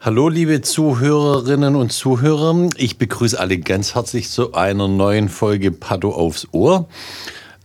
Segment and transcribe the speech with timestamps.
[0.00, 6.12] Hallo liebe Zuhörerinnen und Zuhörer, ich begrüße alle ganz herzlich zu einer neuen Folge Pato
[6.12, 6.88] aufs Ohr.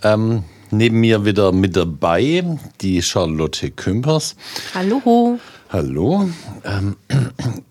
[0.01, 4.35] Ähm, neben mir wieder mit dabei die Charlotte Kümpers.
[4.73, 5.37] Hallo.
[5.69, 6.27] Hallo.
[6.63, 6.95] Ähm,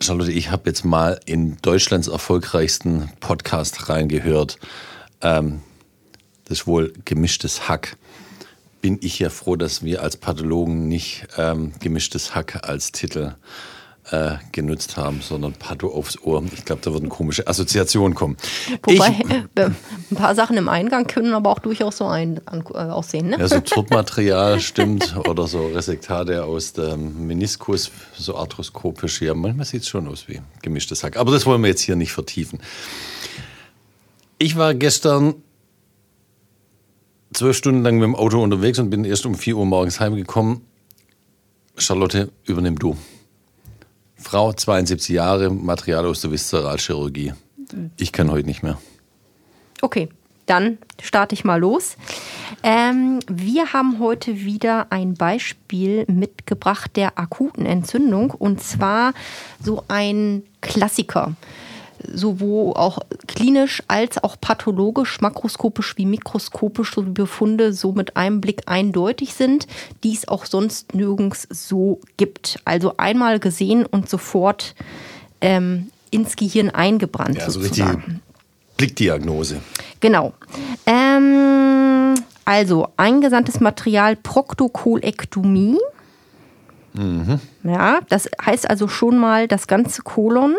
[0.00, 4.58] Charlotte, ich habe jetzt mal in Deutschlands erfolgreichsten Podcast reingehört.
[5.20, 5.60] Ähm,
[6.46, 7.98] das ist wohl gemischtes Hack.
[8.80, 13.34] Bin ich ja froh, dass wir als Pathologen nicht ähm, gemischtes Hack als Titel
[14.10, 16.42] äh, genutzt haben, sondern Patho aufs Ohr.
[16.54, 18.36] Ich glaube, da würden komische Assoziationen kommen.
[18.82, 19.70] Wobei, ich, äh,
[20.10, 23.30] ein paar Sachen im Eingang können aber auch durchaus so ein, an, äh, aussehen.
[23.30, 23.38] Ne?
[23.38, 29.22] Ja, so Turtmaterial stimmt oder so Resektate aus dem Meniskus, so arthroskopisch.
[29.22, 31.16] Ja, manchmal sieht es schon aus wie gemischtes Hack.
[31.16, 32.60] Aber das wollen wir jetzt hier nicht vertiefen.
[34.38, 35.34] Ich war gestern
[37.32, 40.62] zwölf Stunden lang mit dem Auto unterwegs und bin erst um 4 Uhr morgens heimgekommen.
[41.76, 42.96] Charlotte, übernimm du.
[44.30, 47.32] Frau, 72 Jahre, Material aus der Viszeralchirurgie.
[47.96, 48.76] Ich kann heute nicht mehr.
[49.80, 50.10] Okay,
[50.44, 51.96] dann starte ich mal los.
[52.62, 59.14] Ähm, wir haben heute wieder ein Beispiel mitgebracht der akuten Entzündung und zwar
[59.64, 61.34] so ein Klassiker
[62.12, 68.62] sowohl auch klinisch als auch pathologisch, makroskopisch wie mikroskopisch so Befunde so mit einem Blick
[68.66, 69.66] eindeutig sind,
[70.04, 72.60] die es auch sonst nirgends so gibt.
[72.64, 74.74] Also einmal gesehen und sofort
[75.40, 77.38] ähm, ins Gehirn eingebrannt.
[77.38, 77.96] Ja, so sozusagen.
[77.96, 78.22] richtig
[78.78, 79.60] Blickdiagnose.
[80.00, 80.32] Genau.
[80.86, 85.78] Ähm, also eingesandtes Material Proktokolektomie.
[86.94, 87.40] Mhm.
[87.64, 90.54] Ja, das heißt also schon mal das ganze Kolon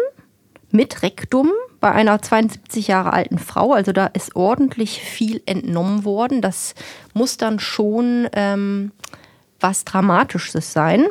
[0.72, 3.74] mit Rektum bei einer 72 Jahre alten Frau.
[3.74, 6.41] Also da ist ordentlich viel entnommen worden.
[6.41, 6.75] Das
[7.13, 8.91] muss dann schon ähm,
[9.59, 11.08] was Dramatisches sein.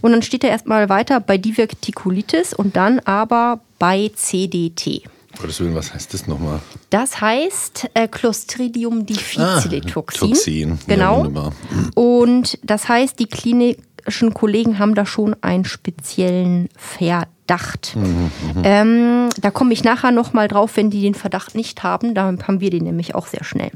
[0.00, 5.04] Und dann steht er erstmal weiter bei Divertikulitis und dann aber bei CDT.
[5.40, 6.60] Gottes Willen, was heißt das nochmal?
[6.90, 10.78] Das heißt äh, Clostridium difficile ah, Toxin.
[10.86, 11.26] Genau.
[11.26, 11.52] Ja,
[11.94, 17.96] und das heißt, die klinischen Kollegen haben da schon einen speziellen Verdacht Verdacht.
[17.96, 22.14] Mhm, mhm, ähm, da komme ich nachher nochmal drauf, wenn die den Verdacht nicht haben.
[22.14, 23.70] Da haben wir den nämlich auch sehr schnell.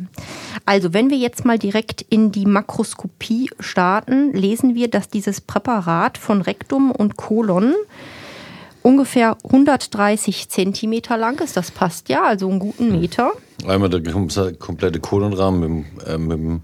[0.67, 6.19] Also, wenn wir jetzt mal direkt in die Makroskopie starten, lesen wir, dass dieses Präparat
[6.19, 7.73] von Rektum und Kolon
[8.83, 11.57] ungefähr 130 Zentimeter lang ist.
[11.57, 13.33] Das passt ja, also einen guten Meter.
[13.67, 14.03] Einmal der
[14.59, 16.61] komplette Kolonrahmen mit, äh, mit dem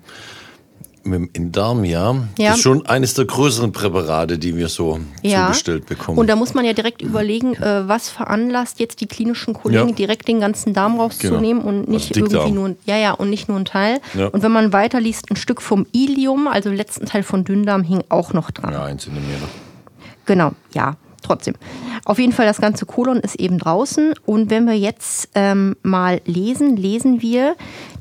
[1.09, 2.15] mit dem Darm, ja.
[2.37, 5.47] Das ist schon eines der größeren Präparate, die wir so ja.
[5.47, 6.19] zugestellt bekommen.
[6.19, 9.95] Und da muss man ja direkt überlegen, äh, was veranlasst jetzt die klinischen Kollegen, ja.
[9.95, 11.69] direkt den ganzen Darm rauszunehmen genau.
[11.69, 14.01] und nicht also irgendwie nur, ja, ja, und nicht nur ein Teil.
[14.15, 18.03] Und wenn man weiterliest, ein Stück vom Ilium, also den letzten Teil von Dünndarm, hing
[18.09, 18.73] auch noch dran.
[18.73, 19.49] Ja, ein Zentimeter.
[20.27, 21.55] Genau, ja trotzdem.
[22.05, 24.15] Auf jeden Fall, das ganze Kolon ist eben draußen.
[24.25, 27.57] Und wenn wir jetzt ähm, mal lesen, lesen wir,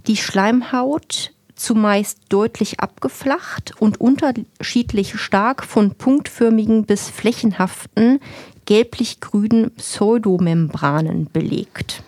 [0.07, 8.19] die Schleimhaut zumeist deutlich abgeflacht und unterschiedlich stark von punktförmigen bis flächenhaften
[8.66, 12.03] gelblich-grünen Pseudomembranen belegt.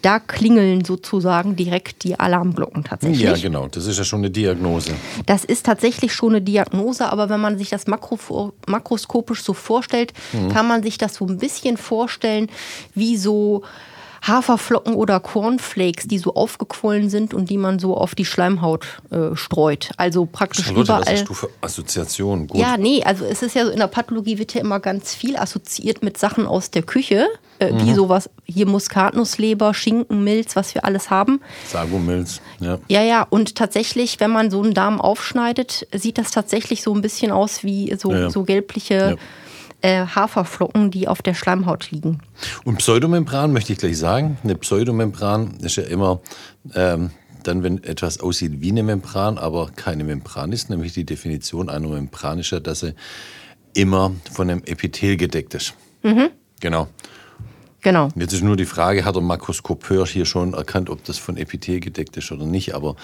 [0.00, 3.22] Da klingeln sozusagen direkt die Alarmglocken tatsächlich.
[3.22, 3.68] Ja, genau.
[3.68, 4.92] Das ist ja schon eine Diagnose.
[5.26, 10.12] Das ist tatsächlich schon eine Diagnose, aber wenn man sich das makro, makroskopisch so vorstellt,
[10.32, 10.48] mhm.
[10.48, 12.48] kann man sich das so ein bisschen vorstellen,
[12.94, 13.62] wie so
[14.22, 19.34] Haferflocken oder Cornflakes, die so aufgequollen sind und die man so auf die Schleimhaut äh,
[19.34, 19.90] streut.
[19.96, 21.02] Also praktisch Charlotte, überall.
[21.02, 22.46] Was hast du für Assoziationen?
[22.46, 22.60] Gut.
[22.60, 25.36] Ja, nee, also es ist ja so, in der Pathologie wird ja immer ganz viel
[25.36, 27.26] assoziiert mit Sachen aus der Küche,
[27.58, 27.86] äh, mhm.
[27.86, 31.40] wie sowas, hier Muskatnussleber, Schinken, Milz, was wir alles haben.
[31.66, 32.78] Sagomilz, ja.
[32.86, 37.02] Ja, ja, und tatsächlich, wenn man so einen Darm aufschneidet, sieht das tatsächlich so ein
[37.02, 38.30] bisschen aus wie so, ja, ja.
[38.30, 38.94] so gelbliche.
[38.94, 39.16] Ja
[39.82, 42.20] äh, Haferflocken, die auf der Schleimhaut liegen.
[42.64, 44.38] Und Pseudomembran möchte ich gleich sagen.
[44.42, 46.20] Eine Pseudomembran ist ja immer
[46.74, 47.10] ähm,
[47.42, 51.88] dann, wenn etwas aussieht wie eine Membran, aber keine Membran ist, nämlich die Definition einer
[51.88, 52.94] Membran ist ja, dass sie
[53.74, 55.74] immer von einem Epithel gedeckt ist.
[56.02, 56.30] Mhm.
[56.60, 56.88] Genau.
[57.80, 58.10] Genau.
[58.14, 61.80] Jetzt ist nur die Frage, hat der Makroskopeur hier schon erkannt, ob das von Epithel
[61.80, 62.74] gedeckt ist oder nicht?
[62.74, 62.94] Aber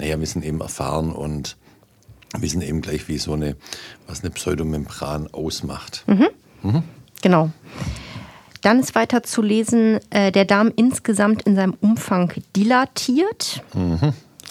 [0.00, 1.56] naja, wir sind eben erfahren und
[2.38, 3.56] wissen eben gleich, wie so eine,
[4.06, 6.04] was eine Pseudomembran ausmacht.
[7.22, 7.50] Genau.
[8.62, 13.62] Dann ist weiter zu lesen, äh, der Darm insgesamt in seinem Umfang dilatiert.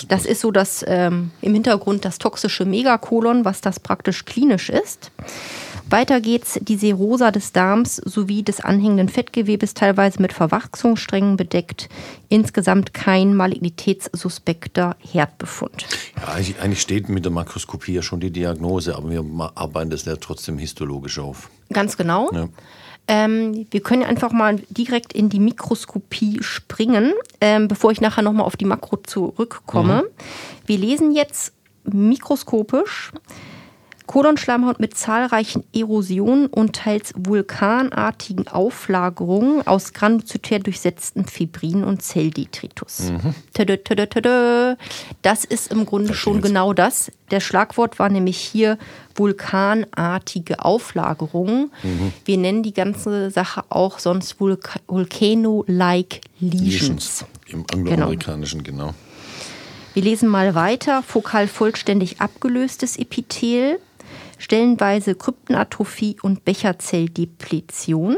[0.07, 5.11] Das ist so das ähm, im Hintergrund das toxische Megakolon, was das praktisch klinisch ist.
[5.89, 11.89] Weiter geht's die Serosa des Darms sowie des anhängenden Fettgewebes teilweise mit Verwachsungssträngen bedeckt.
[12.29, 15.85] Insgesamt kein malignitätssuspekter Herdbefund.
[16.17, 19.23] Ja, eigentlich, eigentlich steht mit der Makroskopie ja schon die Diagnose, aber wir
[19.55, 21.49] arbeiten das ja trotzdem histologisch auf.
[21.71, 22.31] Ganz genau.
[22.33, 22.49] Ja.
[23.07, 28.45] Ähm, wir können einfach mal direkt in die Mikroskopie springen, ähm, bevor ich nachher nochmal
[28.45, 30.05] auf die Makro zurückkomme.
[30.65, 31.53] Wir lesen jetzt
[31.83, 33.11] mikroskopisch
[34.07, 43.11] Kolonschleimhaut mit zahlreichen Erosionen und teils vulkanartigen Auflagerungen aus granulozytär durchsetzten Fibrinen und Zelldetritus.
[43.53, 44.77] Tada.
[45.21, 47.11] Das ist im Grunde schon genau das.
[47.31, 48.77] Der Schlagwort war nämlich hier
[49.15, 51.71] vulkanartige Auflagerungen.
[52.25, 57.25] Wir nennen die ganze Sache auch sonst Vulka Volcano-like Lesions.
[57.47, 58.93] Im angloamerikanischen, genau.
[59.93, 61.03] Wir lesen mal weiter.
[61.03, 63.79] Fokal vollständig abgelöstes Epithel,
[64.43, 68.17] stellenweise Kryptenatrophie und Becherzelldepletion,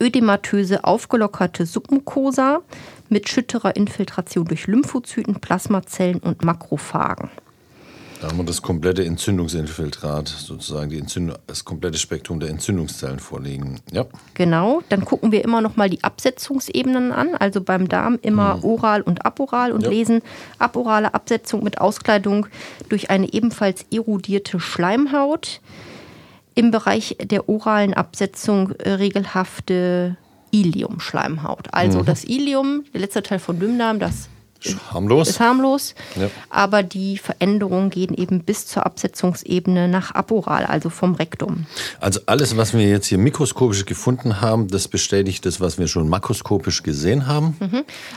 [0.00, 2.60] ödematöse aufgelockerte Submucosa
[3.08, 7.30] mit schütterer Infiltration durch Lymphozyten, Plasmazellen und Makrophagen.
[8.22, 13.80] Da haben wir das komplette Entzündungsinfiltrat, sozusagen die Entzündung, das komplette Spektrum der Entzündungszellen vorliegen.
[13.90, 18.62] Ja, Genau, dann gucken wir immer noch mal die Absetzungsebenen an, also beim Darm immer
[18.62, 19.90] oral und aporal und Ja.
[19.90, 20.22] lesen
[20.60, 22.46] aporale Absetzung mit Auskleidung
[22.88, 25.60] durch eine ebenfalls erodierte Schleimhaut.
[26.54, 30.16] Im Bereich der oralen Absetzung äh, regelhafte
[30.52, 31.70] Iliumschleimhaut.
[31.72, 34.28] Also das Ilium, der letzte Teil von Dünndarm, das
[34.92, 35.28] harmlos.
[35.30, 36.28] ist harmlos, Ja.
[36.50, 41.66] aber die Veränderungen gehen eben bis zur Absetzungsebene nach aporal, also vom Rektum.
[42.00, 46.08] Also alles, was wir jetzt hier mikroskopisch gefunden haben, das bestätigt das, was wir schon
[46.08, 47.56] makroskopisch gesehen haben.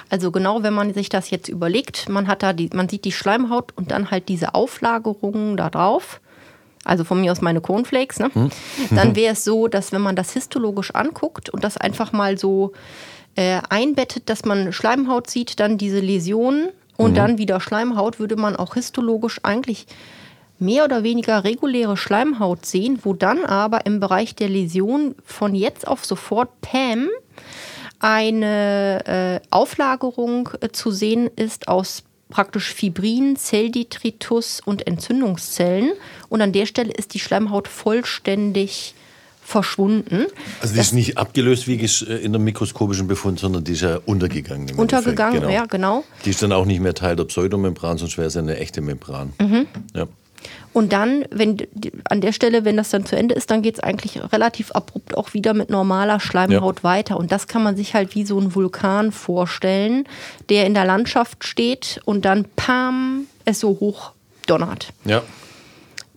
[0.09, 3.12] Also genau, wenn man sich das jetzt überlegt, man hat da die, man sieht die
[3.12, 6.21] Schleimhaut und dann halt diese Auflagerungen da drauf.
[6.83, 8.30] Also von mir aus meine Cornflakes, ne?
[8.91, 12.74] Dann wäre es so, dass wenn man das histologisch anguckt und das einfach mal so
[13.35, 18.55] äh, einbettet, dass man Schleimhaut sieht, dann diese Läsionen und dann wieder Schleimhaut, würde man
[18.55, 19.85] auch histologisch eigentlich
[20.59, 25.87] mehr oder weniger reguläre Schleimhaut sehen, wo dann aber im Bereich der Läsion von jetzt
[25.87, 27.09] auf sofort PAM
[27.99, 35.93] eine äh, Auflagerung äh, zu sehen ist aus praktisch Fibrin, Zelldetritus und Entzündungszellen.
[36.29, 38.95] Und an der Stelle ist die Schleimhaut vollständig
[39.45, 40.25] verschwunden.
[40.59, 44.00] Also die ist nicht abgelöst wie gesch- in der mikroskopischen Befund, sondern die ist ja
[44.06, 44.74] untergegangen.
[44.75, 46.03] Untergegangen, Endeffekt, ja, genau.
[46.25, 48.81] Die ist dann auch nicht mehr Teil der Pseudomembran, sonst wäre es ja eine echte
[48.81, 49.33] Membran.
[49.39, 49.68] Mhm.
[49.94, 50.07] Ja.
[50.74, 51.57] Und dann, wenn
[52.09, 55.15] an der Stelle, wenn das dann zu Ende ist, dann geht es eigentlich relativ abrupt
[55.15, 57.18] auch wieder mit normaler Schleimhaut weiter.
[57.18, 60.06] Und das kann man sich halt wie so ein Vulkan vorstellen,
[60.50, 64.12] der in der Landschaft steht und dann pam, es so hoch
[64.48, 64.91] donnert.
[65.06, 65.21] ja.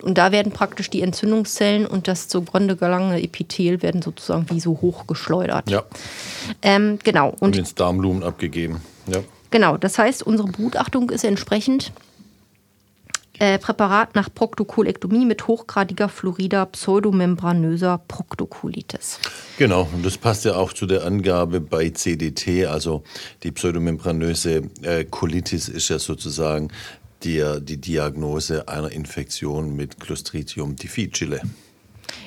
[0.03, 4.79] Und da werden praktisch die Entzündungszellen und das zugrunde gelangene Epithel werden sozusagen wie so
[4.81, 5.69] hoch geschleudert.
[5.69, 5.83] Ja.
[6.61, 7.29] Ähm, genau.
[7.29, 8.81] Und Und ins Darmlumen abgegeben.
[9.07, 9.19] Ja.
[9.51, 11.91] Genau, das heißt, unsere Blutachtung ist entsprechend
[13.39, 19.19] äh, Präparat nach Proktokolektomie mit hochgradiger fluorider pseudomembranöser Proktokolitis.
[19.57, 23.03] Genau, und das passt ja auch zu der Angabe bei CDT, also
[23.43, 26.69] die pseudomembranöse äh, Colitis ist ja sozusagen
[27.23, 31.41] die, die Diagnose einer Infektion mit Clostridium difficile.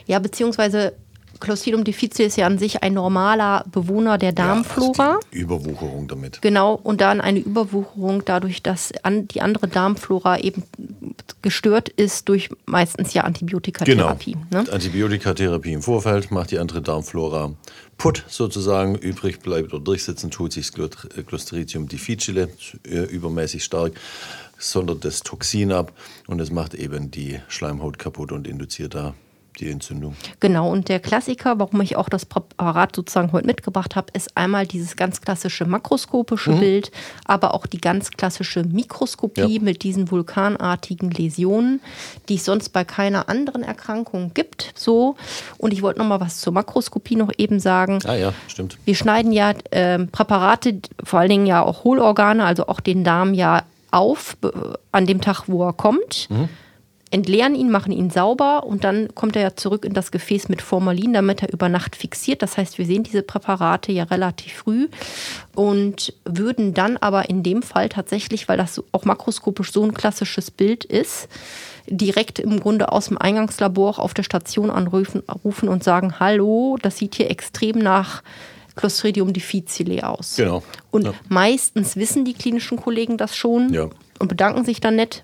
[0.07, 0.95] Ja, beziehungsweise
[1.41, 5.03] Clostridium difficile ist ja an sich ein normaler Bewohner der Darmflora.
[5.03, 6.41] Ja, also Überwucherung damit.
[6.41, 10.63] Genau, und dann eine Überwucherung dadurch, dass die andere Darmflora eben
[11.43, 13.29] gestört ist durch meistens ja Genau.
[13.29, 14.37] Antibiotikatherapie.
[14.51, 14.73] Ne?
[14.73, 17.55] Antibiotikatherapie im Vorfeld macht die andere Darmflora
[17.99, 18.97] putt sozusagen.
[18.97, 22.49] Übrig bleibt oder durchsetzen tut sich Clostridium difficile
[22.85, 23.93] äh, übermäßig stark,
[24.59, 25.93] sondert das Toxin ab
[26.27, 29.15] und es macht eben die Schleimhaut kaputt und induziert da
[29.61, 30.17] die Entzündung.
[30.41, 34.67] Genau, und der Klassiker, warum ich auch das Präparat sozusagen heute mitgebracht habe, ist einmal
[34.67, 36.91] dieses ganz klassische makroskopische Bild,
[37.25, 39.63] aber auch die ganz klassische Mikroskopie Ja.
[39.63, 41.81] mit diesen vulkanartigen Läsionen,
[42.29, 44.73] die es sonst bei keiner anderen Erkrankung gibt.
[44.75, 45.17] So,
[45.59, 47.99] und ich wollte noch mal was zur Makroskopie noch eben sagen.
[48.07, 48.79] Ah ja, stimmt.
[48.85, 53.35] Wir schneiden ja ähm, Präparate, vor allen Dingen ja auch Hohlorgane, also auch den Darm
[53.35, 54.37] ja auf
[54.93, 56.29] an dem Tag, wo er kommt.
[57.13, 60.63] Entleeren ihn, machen ihn sauber und dann kommt er ja zurück in das Gefäß mit
[60.63, 62.41] Formalin, damit er über Nacht fixiert.
[62.43, 64.89] Das heißt, wir sehen diese Präparate ja relativ früh
[65.55, 70.51] und würden dann aber in dem Fall tatsächlich, weil das auch makroskopisch so ein klassisches
[70.51, 71.29] Bild ist,
[71.87, 76.97] direkt im Grunde aus dem Eingangslabor auf der Station anrufen rufen und sagen, hallo, das
[76.97, 78.23] sieht hier extrem nach
[78.75, 80.37] Clostridium difficile aus.
[80.37, 80.63] Genau.
[80.91, 81.13] Und Ja.
[81.29, 83.91] meistens wissen die klinischen Kollegen das schon Ja.
[84.19, 85.21] und bedanken sich dann nett.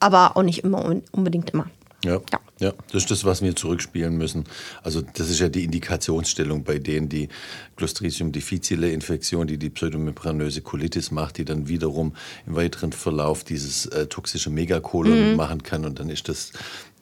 [0.00, 1.66] Aber auch nicht immer un- unbedingt immer.
[2.04, 2.20] Ja.
[2.30, 2.38] Ja.
[2.60, 4.44] ja, das ist das, was wir zurückspielen müssen.
[4.84, 7.28] Also das ist ja die Indikationsstellung bei denen, die
[7.74, 12.14] Clostridium difficile Infektion, die die pseudomembranöse Colitis macht, die dann wiederum
[12.46, 16.52] im weiteren Verlauf dieses äh, toxische Megakolon machen kann und dann ist das